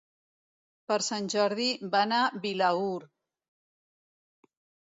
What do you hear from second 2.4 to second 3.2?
Vilaür.